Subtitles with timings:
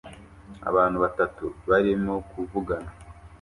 [0.69, 2.89] Abantu batatu barimo kuvugana